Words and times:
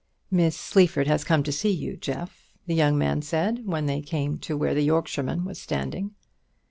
"Miss 0.31 0.57
Sleaford 0.57 1.05
has 1.05 1.23
come 1.23 1.43
to 1.43 1.51
see 1.51 1.69
you, 1.69 1.95
Jeff," 1.95 2.51
the 2.65 2.73
young 2.73 2.97
man 2.97 3.21
said, 3.21 3.67
when 3.67 3.85
they 3.85 4.01
came 4.01 4.39
to 4.39 4.57
where 4.57 4.73
the 4.73 4.81
Yorkshireman 4.81 5.45
was 5.45 5.59
standing. 5.61 6.15